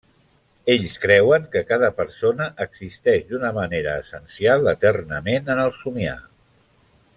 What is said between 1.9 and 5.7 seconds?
persona existeix d'una manera essencial eternament en